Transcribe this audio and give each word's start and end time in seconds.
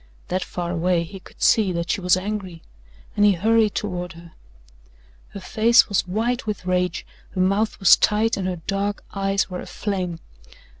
That 0.29 0.43
far 0.43 0.71
away 0.71 1.03
he 1.03 1.19
could 1.19 1.43
see 1.43 1.71
that 1.73 1.91
she 1.91 2.01
was 2.01 2.17
angry 2.17 2.63
and 3.15 3.23
he 3.23 3.33
hurried 3.33 3.75
toward 3.75 4.13
her. 4.13 4.31
Her 5.29 5.39
face 5.39 5.89
was 5.89 6.07
white 6.07 6.47
with 6.47 6.65
rage, 6.65 7.05
her 7.35 7.41
mouth 7.41 7.79
was 7.79 7.97
tight 7.97 8.35
and 8.35 8.47
her 8.47 8.61
dark 8.65 9.03
eyes 9.13 9.51
were 9.51 9.59
aflame. 9.61 10.17